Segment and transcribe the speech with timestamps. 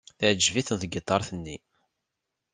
[0.19, 1.57] Teɛjeb-iten tgiṭart-nni.